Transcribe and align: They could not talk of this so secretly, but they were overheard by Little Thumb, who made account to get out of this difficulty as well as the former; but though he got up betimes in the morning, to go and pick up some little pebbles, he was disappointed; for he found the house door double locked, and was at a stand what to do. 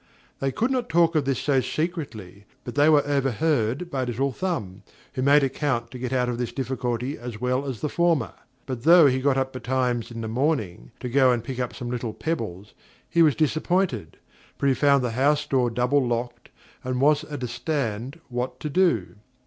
They 0.39 0.51
could 0.51 0.71
not 0.71 0.89
talk 0.89 1.13
of 1.13 1.25
this 1.25 1.37
so 1.37 1.61
secretly, 1.61 2.45
but 2.63 2.73
they 2.73 2.89
were 2.89 3.05
overheard 3.05 3.91
by 3.91 4.03
Little 4.03 4.31
Thumb, 4.31 4.81
who 5.13 5.21
made 5.21 5.43
account 5.43 5.91
to 5.91 5.99
get 5.99 6.11
out 6.11 6.27
of 6.27 6.39
this 6.39 6.51
difficulty 6.51 7.19
as 7.19 7.39
well 7.39 7.67
as 7.67 7.81
the 7.81 7.87
former; 7.87 8.33
but 8.65 8.81
though 8.81 9.05
he 9.05 9.21
got 9.21 9.37
up 9.37 9.53
betimes 9.53 10.09
in 10.09 10.21
the 10.21 10.27
morning, 10.27 10.89
to 11.01 11.07
go 11.07 11.29
and 11.31 11.43
pick 11.43 11.59
up 11.59 11.75
some 11.75 11.91
little 11.91 12.13
pebbles, 12.15 12.73
he 13.11 13.21
was 13.21 13.35
disappointed; 13.35 14.17
for 14.57 14.65
he 14.65 14.73
found 14.73 15.03
the 15.03 15.11
house 15.11 15.45
door 15.45 15.69
double 15.69 16.03
locked, 16.03 16.49
and 16.83 16.99
was 16.99 17.23
at 17.25 17.43
a 17.43 17.47
stand 17.47 18.19
what 18.27 18.59
to 18.61 18.71
do. 18.71 19.17